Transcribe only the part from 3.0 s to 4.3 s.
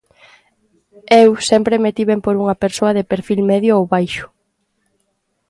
perfil medio ou baixo.